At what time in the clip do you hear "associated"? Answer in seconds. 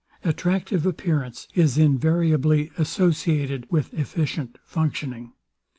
2.75-3.67